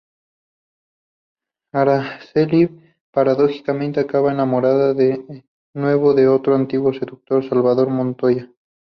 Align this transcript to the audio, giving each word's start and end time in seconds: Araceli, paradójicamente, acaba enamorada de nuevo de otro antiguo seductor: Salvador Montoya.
Araceli, 1.75 2.67
paradójicamente, 3.13 3.99
acaba 3.99 4.31
enamorada 4.31 4.95
de 4.95 5.45
nuevo 5.75 6.15
de 6.15 6.27
otro 6.27 6.55
antiguo 6.55 6.91
seductor: 6.91 7.47
Salvador 7.47 7.89
Montoya. 7.91 8.51